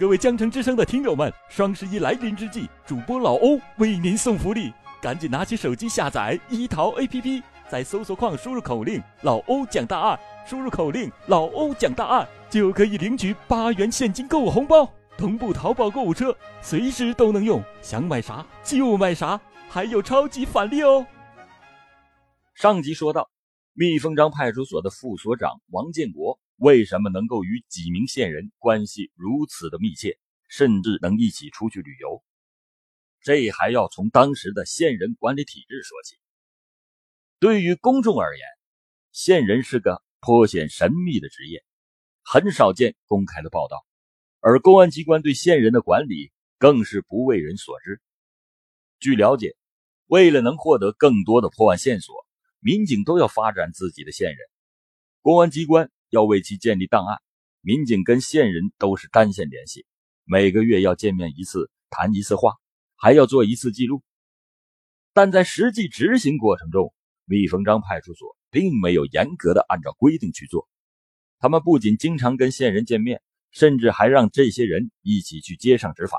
[0.00, 10.18] 各位江城之声的听友们，双十一来临之际，主播老欧为您送福利，赶紧拿起手机下载一淘 APP，在搜索框输入口令“老欧讲大案”，
[10.48, 19.38] 输入口令“老欧讲大案”就可以领取八元现金购物红包，同步淘宝购物车，随时都能用，想买啥就买啥，
[19.68, 21.06] 还有超级返利哦。
[22.54, 23.28] 上集说到，
[23.74, 26.38] 蜜蜂张派出所的副所长王建国。
[26.60, 32.22] 为什么能够与几名线人关系如此的密切，甚至能一起出去旅游？
[33.22, 36.16] 这还要从当时的线人管理体制说起。
[37.38, 38.46] 对于公众而言，
[39.10, 41.64] 线人是个颇显神秘的职业，
[42.22, 43.82] 很少见公开的报道，
[44.40, 48.02] 而公安机关对线人的管理更是不为人所知。
[48.98, 49.56] 据了解，
[50.08, 52.14] 为了能获得更多的破案线索，
[52.58, 54.38] 民警都要发展自己的线人，
[55.22, 55.90] 公安机关。
[56.10, 57.18] 要为其建立档案，
[57.60, 59.86] 民警跟线人都是单线联系，
[60.24, 62.56] 每个月要见面一次，谈一次话，
[62.96, 64.02] 还要做一次记录。
[65.12, 66.92] 但在实际执行过程中，
[67.24, 70.68] 蜜蜂张派出所并没有严格的按照规定去做。
[71.38, 76.18] 他们不仅经常跟线人见面，甚至还让这些人一起去街上执法。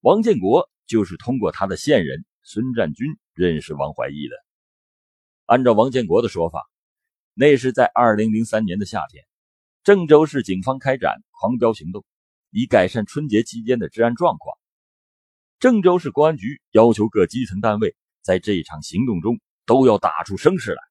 [0.00, 4.36] 王建国就是通过他的线人孙占军认识王怀义的。
[5.44, 6.66] 按照王建国的说法。
[7.34, 9.24] 那是在二零零三年的夏天，
[9.82, 12.04] 郑州市警方开展“狂飙行动”，
[12.50, 14.58] 以改善春节期间的治安状况。
[15.58, 20.82] 郑州市公安局要求各基层单位在这一场行动中都要打出声势来。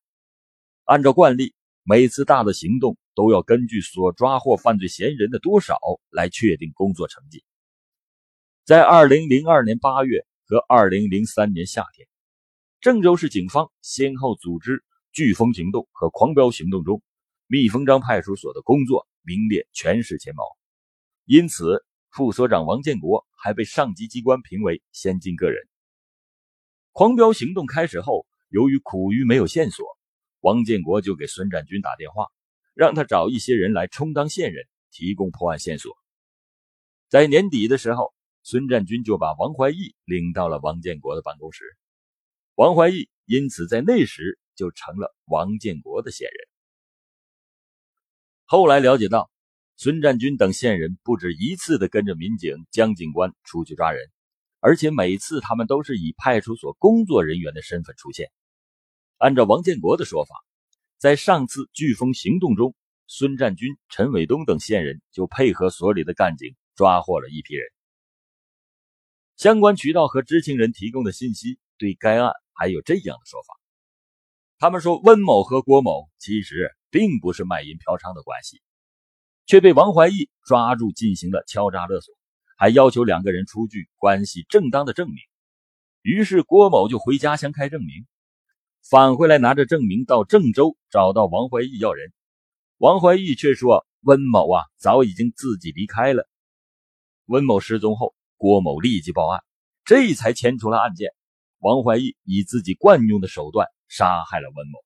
[0.86, 5.78] 按照惯例，每次大的行动都要根据所抓获犯罪嫌疑人的多少
[6.10, 7.44] 来确定工作成绩。
[8.64, 12.08] 在二零零二年八月和二零零三年夏天，
[12.80, 14.84] 郑州市警方先后组织。
[15.12, 17.02] 飓风行动和狂飙行动中，
[17.48, 20.44] 蜜蜂张派出所的工作名列全市前茅，
[21.26, 25.68] 因此副所长王建国还被上级机关评为先进个人。
[26.92, 29.98] 狂飙行动开始后，由于苦于没有线索，
[30.42, 32.28] 王建国就给孙占军打电话，
[32.76, 35.98] 让他找一些人来充当线人，提供破案线索。
[37.10, 41.64] 在年底的时候，孙占军就把王怀义领到了王建国的办公室，
[42.54, 44.38] 王怀义因此在那时。
[44.60, 46.50] 就成了王建国的线人。
[48.44, 49.32] 后来了解到，
[49.78, 54.12] 孙占军等线人不止一次的跟着民警江警官出去抓人，
[54.60, 58.30] 而且每次他们都是以派出所工作人员的身份出现。
[59.18, 60.36] 按照王建国的说法，
[60.98, 62.76] 在上次飓风行动中，
[63.08, 67.66] 孙占军、陈伟东等线人就配合所里的干警抓获了一批人。
[69.38, 73.59] 相关渠道和知情人提供的信息对该案还有这样的说法。
[74.62, 78.62] 他们说，温某和郭某其实并不是卖淫嫖娼的关系，
[79.46, 82.14] 却被王怀义抓住进行了敲诈勒索，
[82.58, 85.16] 还要求两个人出具关系正当的证明。
[86.02, 88.06] 于是郭某就回家乡开证明，
[88.84, 92.12] 返回来拿着证明到郑州找到王怀义要人，
[92.80, 96.28] 王怀义却说温某啊早已经自己离开了。
[97.28, 99.42] 温某失踪后，郭某立即报案，
[99.86, 101.12] 这才牵出了案件。
[101.60, 103.68] 王怀义以自己惯用的手段。
[103.92, 104.86] 杀害了温某。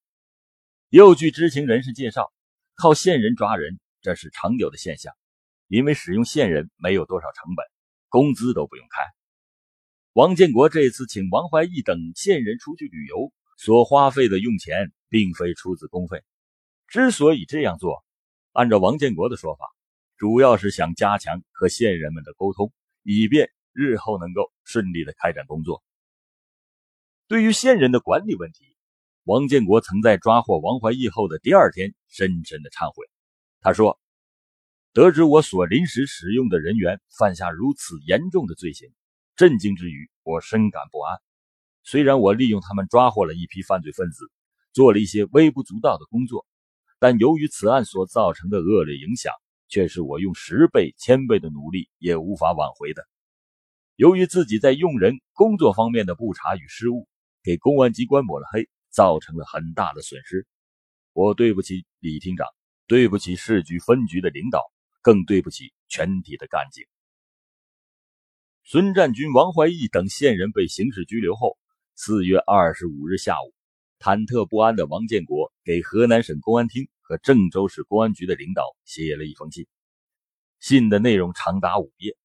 [0.87, 2.31] 又据知情人士介绍，
[2.73, 5.13] 靠线人抓人，这是常有的现象，
[5.67, 7.65] 因为使用线人没有多少成本，
[8.07, 9.01] 工资都不用开。
[10.13, 16.23] 王建国这次请王怀义等线人出去旅游，所花费的用钱并非出自公费。
[16.87, 18.05] 之所以这样做，
[18.53, 19.65] 按照王建国的说法，
[20.15, 22.71] 主要是想加强和线人们的沟通，
[23.03, 25.83] 以便日后能够顺利的开展工作。
[27.27, 28.75] 对于线人的管理问题。
[29.23, 33.05] 王建国曾在抓获王怀义后的第二天，深深的忏悔。
[33.61, 33.97] 他说
[34.91, 38.89] ：“得知我所临时使用的人员犯下如此严重的罪行，
[39.37, 41.17] 震惊之余，我深感不安。
[41.83, 44.29] 虽然我利用他们抓获了一批犯罪分子，
[44.73, 46.45] 做了一些微不足道的工作，
[46.99, 49.33] 但由于此案所造成的恶劣影响，
[49.69, 53.07] 却是我用十倍、千倍的努力也无法挽回的。
[53.95, 57.07] 由于自己在用人工作方面的不察与失误，
[57.43, 60.45] 给公安机关抹了黑。”造成了很大的损失，
[61.13, 62.45] 我对不起李厅长，
[62.85, 64.61] 对不起市局分局的领导，
[65.01, 66.85] 更对不起全体的干警。
[68.63, 71.57] 孙占军、王怀义等线人被刑事拘留后，
[71.95, 73.51] 四月二十五日下午，
[73.97, 79.65] 忐忑不安的王建国给河南省公安厅和郑州市公安局的领导写了一封信，
[80.59, 82.15] 信的内容长达五页，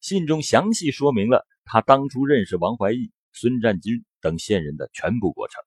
[0.00, 5.62] 信中详细说明了他当初认识王怀义、孙占军等线人的全部过程。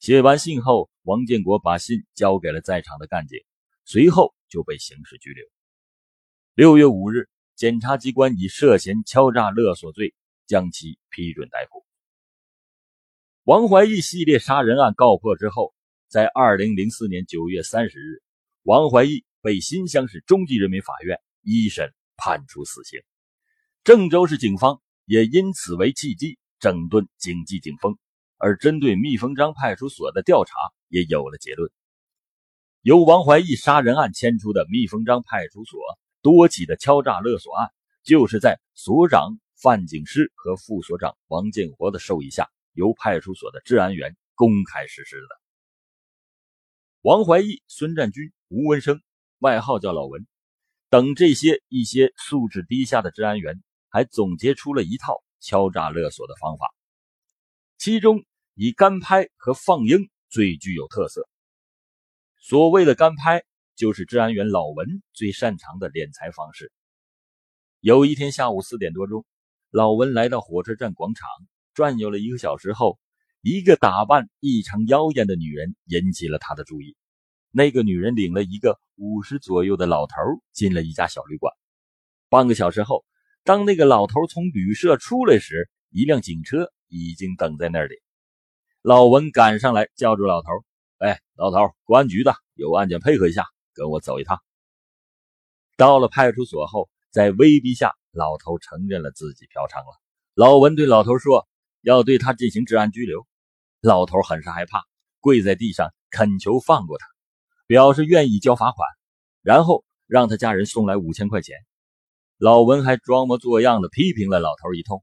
[0.00, 3.38] 写完信后，王建国把信交给了在场的干警，
[3.84, 5.46] 随后就被刑事拘留。
[6.54, 10.16] 六月五日，检察机关以涉嫌敲诈勒索罪
[10.48, 11.86] 将其批准逮捕。
[13.44, 15.72] 王怀义系列杀人案告破之后，
[16.08, 18.20] 在二零零四年九月三十日，
[18.64, 23.00] 王怀义被新乡市中级人民法院一审判处死刑。
[23.84, 27.98] 郑州市警方也因此为契机，整顿经济警风，
[28.38, 30.54] 而针对密封章派出所的调查
[30.88, 31.70] 也有了结论。
[32.80, 35.78] 由王怀义杀人案牵出的密封章派出所
[36.22, 37.68] 多起的敲诈勒索案，
[38.02, 42.48] 就是在所长范景诗和副所长王建国的授意下。
[42.72, 45.40] 由派出所的治安员公开实施的。
[47.02, 49.00] 王怀义、孙占军、吴文生，
[49.38, 50.26] 外号叫老文，
[50.88, 56.74] 等这些一些素质低下的治安员，还总结出了一套敲诈勒索的方法。
[57.76, 58.24] 其中
[58.54, 61.28] 以干拍和放鹰最具有特色。
[62.40, 63.44] 所谓的干拍，
[63.76, 66.72] 就是治安员老文最擅长的敛财方式。
[67.80, 69.24] 有一天下午四点多钟，
[69.70, 71.28] 老文来到火车站广场。
[71.74, 72.98] 转悠了一个小时后，
[73.40, 76.96] 一个打扮异常妖艳的女人引起了他的注意。
[77.50, 80.14] 那个女人领了一个五十左右的老头
[80.52, 81.52] 进了一家小旅馆。
[82.28, 83.04] 半个小时后，
[83.44, 87.94] 当那个老头从旅社出来时，一辆警车已经等在那里。
[88.82, 90.48] 老文赶上来叫住老头
[90.98, 94.40] ：“哎，老头，公安局的，有案件配合一下，跟我走一趟。”
[95.76, 100.00] 到了派出所后，在威逼下，老头承认了自己嫖娼了。
[100.34, 101.48] 老文对老头说。
[101.86, 103.26] 要对他进行治安拘留，
[103.82, 104.84] 老头很是害怕，
[105.20, 107.06] 跪在地上恳求放过他，
[107.66, 108.88] 表示愿意交罚款，
[109.42, 111.58] 然后让他家人送来五千块钱。
[112.44, 115.02] 老文还装模作样的批评了老头一通，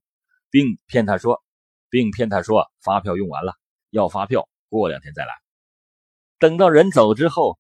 [0.52, 1.42] 并骗他说，
[1.90, 3.56] 并骗他说发票用完了，
[3.90, 5.32] 要发票过两天再来。
[6.38, 7.58] 等到人走之后，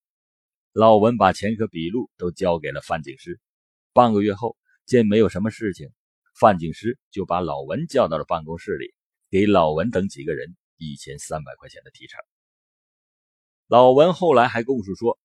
[0.72, 3.40] 老文把钱和笔录都交给了范警师。
[3.92, 4.56] 半个月后，
[4.86, 5.90] 见没有什么事情，
[6.40, 8.94] 范警师就把老文叫到了办公室里。
[9.32, 12.20] 给老文等几个人一千三百块钱的提成。
[13.66, 15.18] 老文后来还供述说：“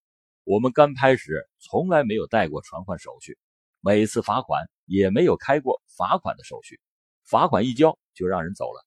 [0.45, 3.37] 我们刚拍时从来没有带过传唤手续，
[3.81, 6.79] 每次罚款也没有开过罚款的手续，
[7.23, 8.85] 罚款一交就让人走了。”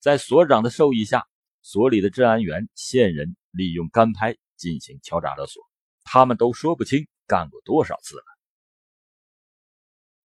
[0.00, 1.26] 在所长的授意下，
[1.62, 5.62] 所里的治安员、线人利用干拍进行敲诈勒索，
[6.04, 8.24] 他们都说不清干过多少次了。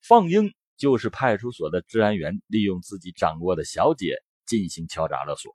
[0.02, 0.54] 放鹰。
[0.80, 5.54] 就是派出所的治安员利用自己掌握的小姐进行敲诈勒索。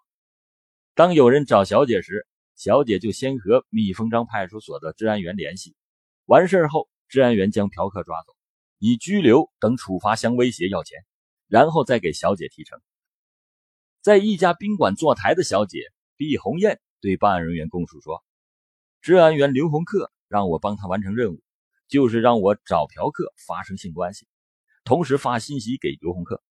[0.95, 5.75] 当有人找小姐时，小姐就先和密封章派出所的治安员联系，
[6.27, 8.35] 完事后，治安员将嫖客抓走，
[8.81, 10.99] 以拘留等处罚相威胁要钱，
[11.47, 12.81] 然后再给小姐提成。
[14.01, 18.25] 在一家宾馆坐台的小姐毕红艳对办案人员供述说
[19.01, 21.41] ：“治安员刘洪克让我帮他完成任务，
[21.87, 24.27] 就是让我找嫖客发生性关系。”
[24.83, 26.43] 同时发信息给刘洪克，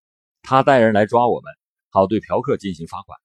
[0.44, 1.52] 他带人来抓我们，
[1.90, 3.20] 好对嫖客进行罚款。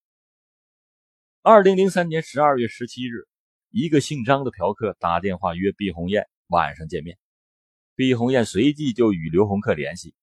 [1.43, 3.29] 二零零三年十二月十七日，
[3.71, 7.17] 一个姓张的嫖客打电话约毕红艳晚上见面，
[7.99, 10.15] 毕红艳随即就与刘洪克联系，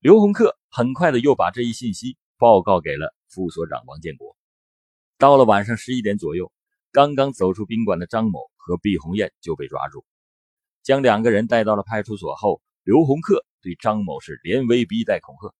[0.00, 4.34] 刘洪克很快的又把这一信息报告给了副所长王建国。
[5.18, 6.50] 到了晚上十一点左右，
[6.90, 10.06] 刚刚走出宾馆的张某和毕红艳就被抓住，
[10.82, 13.44] 将两个人带到了派出所后，刘洪克。
[13.60, 15.52] 对张某是连威逼带恐吓，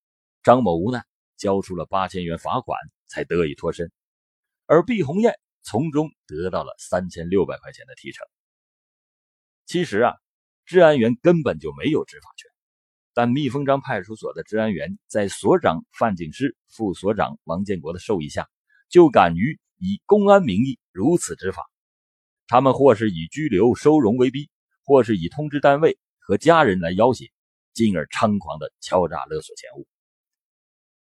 [0.43, 1.05] 张某无奈
[1.37, 2.79] 交出了八千元罚款，
[3.09, 3.93] 才得以脱身，
[4.65, 8.27] 而毕红艳从中得到了三千六百块钱的提成。
[9.67, 10.15] 其实啊，
[10.69, 12.51] 治安员根本就没有执法权，
[13.15, 18.47] 但密封章派出所的治安员在所长范景师、副所长王建国的授意下，
[18.91, 21.65] 就敢于以公安名义如此执法。
[22.47, 24.51] 他们或是以拘留、收容为逼，
[24.85, 27.33] 或是以通知单位和家人来要挟。
[27.75, 29.87] 进而猖狂的敲诈勒索钱物。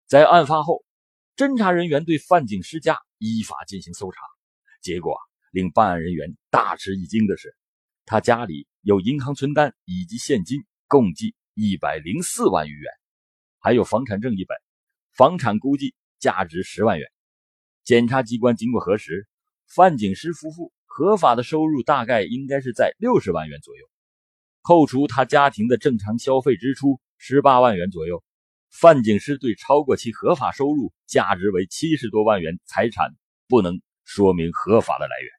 [0.07, 0.85] 在案发后，
[1.35, 4.21] 侦查人员对范景师家依法进行搜查，
[4.83, 5.17] 结果
[5.53, 7.57] 令办案人员大吃一惊的是，
[8.05, 12.91] 他家里有银行存单以及现金共计一百零四万余元，
[13.59, 14.57] 还有房产证一本，
[15.15, 17.11] 房产估计价值十万元。
[17.85, 19.27] 检察机关经过核实，
[19.67, 23.91] 范景师夫妇合法的收入大概应该是在六十万元左右。
[24.63, 28.23] 扣除他家庭的正常消费支出十八万元左右，
[28.71, 33.15] 范景师对超过其合法收入价值为七十多万元财产
[33.49, 35.31] 不能说明合法的来源。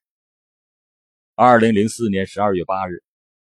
[1.35, 3.03] 二零零四年十二月八日，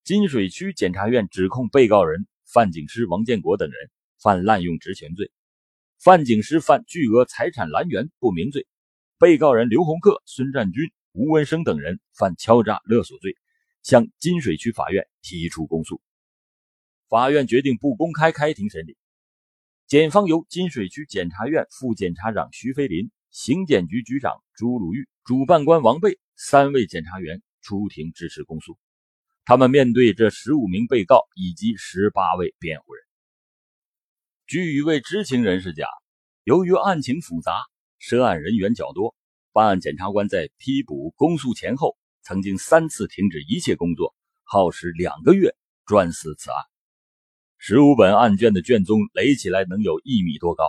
[0.04, 3.90] 金水区检察院指控被告人范警师王建国等人
[4.22, 5.32] 犯滥用职权罪，
[6.00, 8.68] 范警师犯巨额财产来源不明罪，
[9.20, 13.36] 被告人刘洪克、孙占军、吴文生等人犯敲诈勒索罪。
[13.84, 16.04] 向金水区法院提出公诉。
[17.10, 18.96] 法院决定不公开开庭审理。
[19.88, 28.78] 检方由金水区检察院副检察长徐飞林、刑检局局长朱鲁豫、主办官王贝三位检察员出庭支持公诉。
[29.44, 33.04] 他们面对这十五名被告以及十八位辩护人。
[34.46, 35.88] 据一位知情人士讲，
[36.44, 37.54] 由于案情复杂，
[37.98, 39.16] 涉案人员较多，
[39.52, 45.56] 办案检察官在批捕公诉前后，曾经三次停止一切工作，耗时两个月
[45.86, 46.58] 专司此案。
[47.58, 50.66] 十五本案卷的卷宗垒起来能有一米多高。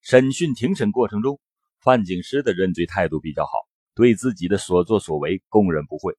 [0.00, 1.40] 审讯庭审过程中，
[1.80, 3.50] 范景诗的认罪态度比较好，
[3.94, 6.16] 对自己的所作所为供认不讳。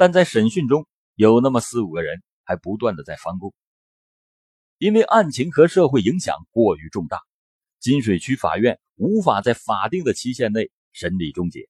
[0.00, 3.52] 但在审讯中，有那么四五个人还不断的在翻供，
[4.78, 7.20] 因为案情和社会影响过于重大，
[7.80, 11.68] 金水区法院无法在法定的期限内审理终结，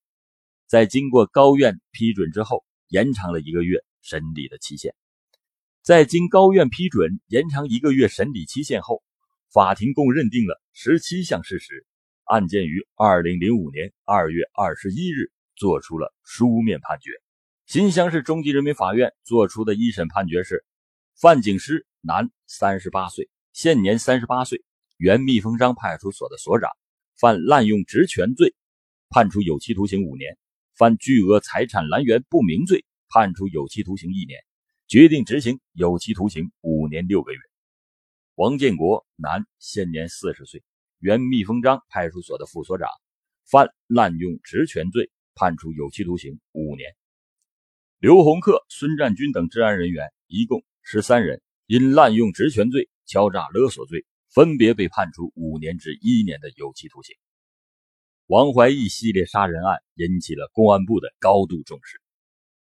[0.68, 4.94] 在经过高院批准之后，延长了一个月审理的期限。
[5.82, 9.02] 在经高院批准延长一个月审理期限后，
[9.52, 11.84] 法庭共认定了十七项事实，
[12.22, 17.10] 案件于二零零五年二月二十一日作出了书面判决。
[17.70, 20.64] 新乡市中级人民法院作出的一审判决是：
[21.14, 24.64] 范景诗，男，三十八岁，现年三十八岁，
[24.96, 26.68] 原蜜蜂张派出所的所长，
[27.16, 28.56] 犯滥用职权罪，
[29.08, 30.34] 判处有期徒刑五年；
[30.74, 34.40] 犯巨额财产来源不明罪，判处有期徒刑一年。
[34.88, 37.38] 决定执行有期徒刑五年六个月。
[38.34, 40.64] 王建国，男，现年四十岁，
[40.98, 42.88] 原蜜蜂张派出所的副所长，
[43.48, 46.96] 犯滥用职权罪，判处有期徒刑五年。
[48.00, 57.14] 刘洪克、孙占军等治安人员一共十三人，因滥用职权罪、敲诈勒索罪，分别被判处五年至一年的有期徒刑。
[58.24, 62.00] 王怀义系列杀人案引起了公安部的高度重视。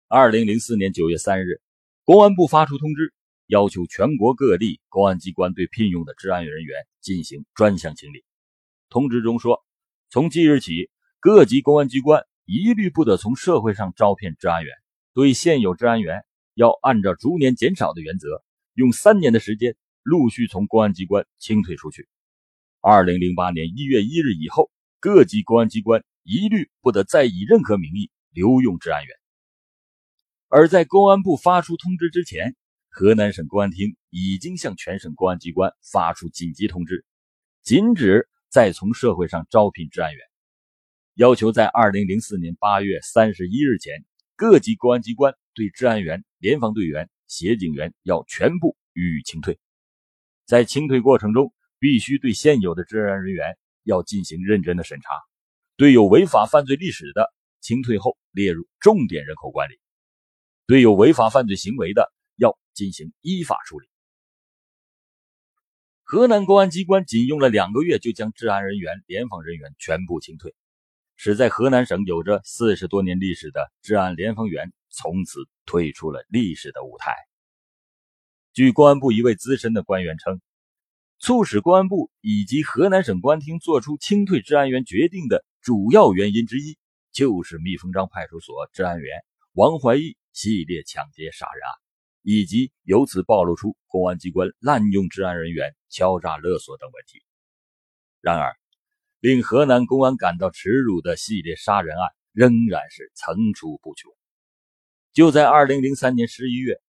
[0.07, 1.61] 二零零四年九月三日。
[2.05, 3.13] 公安部发出通知，
[3.49, 8.25] 要求全国各地公安机关对聘用的治安人员进行专项清理。
[8.89, 9.65] 通知中说，
[10.09, 14.73] 从即日起，各级公安机关一律不得从社会上招聘治安员，
[15.17, 18.45] 对现有治安员要按照逐年减少的原则，
[18.75, 22.07] 用三年的时间陆续从公安机关清退出去。
[22.83, 24.71] 二零零八年一月一日以后，
[25.01, 29.17] 各级公安机关一律不得再以任何名义留用治安员。
[30.49, 32.55] 而在公安部发出通知之前，
[32.91, 37.07] 河南省公安厅已经向全省公安机关发出紧急通知，
[37.63, 40.21] 禁止再从社会上招聘治安员，
[41.15, 44.05] 要求在二零零四年八月三十一日前，
[44.37, 49.59] 各级公安机关对治安员、联防队员、协警员要全部予以清退。
[50.45, 55.09] 在清退过程中，必须对现有的治安人员要进行认真的审查，
[55.79, 59.81] 对有违法犯罪历史的，清退后列入重点人口管理。
[60.67, 63.89] 对有违法犯罪行为的，要进行依法处理。
[66.03, 70.55] 河南公安机关仅用了两个月，就将治安人员、联防人员全部清退，
[71.17, 77.15] 使在河南省有着四十多年历史的治安联防员从此退出了历史的舞台。
[78.53, 80.41] 据公安部一位资深的官员称，
[81.19, 86.79] 促使公安部以及河南省公安厅作出清退治安员决定的主要原因之一，
[87.13, 90.17] 就是蜜蜂张派出所治安员王怀义。
[90.37, 91.73] 系列抢劫杀人案，
[92.21, 97.23] 以及由此暴露出公安机关滥用治安人员、敲诈勒索等问题。
[98.21, 98.55] 然而，
[99.27, 104.13] 令河南公安感到耻辱的系列杀人案仍然是层出不穷。
[105.13, 106.81] 就在2003年11月，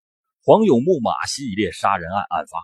[0.43, 2.59] 黄勇木马系列杀人案案发，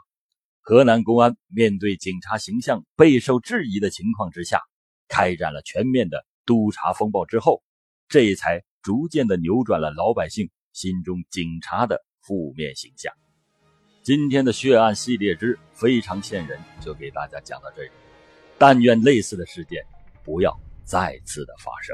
[0.62, 4.62] 河南公安面对警察形象备受质疑的情况之下，
[5.08, 7.64] 开展了全面的督查风暴之后，
[8.08, 10.52] 这才逐渐的扭转了老百姓。
[10.74, 13.14] 心中警察的负面形象。
[14.02, 17.90] 今天的血案系列之非常线人就给大家讲到这里，
[18.66, 19.84] 但愿类似的事件
[20.24, 21.94] 不要再次的发生。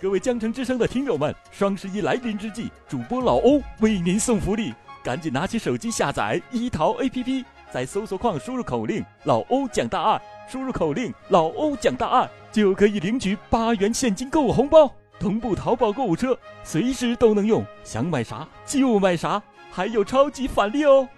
[0.00, 10.22] 各位江城之声的听友们，双十一来临之际，主播老欧为您送福利，赶紧拿起手机下载一淘 APP，在搜索框输入口令“老欧讲大案”。
[10.48, 14.90] 输入口令“老欧讲大案”，就可以领取八元现金购物红包，
[15.24, 21.08] 同步淘宝购物车，随时都能用，想买啥就买啥，还有超级返利哦！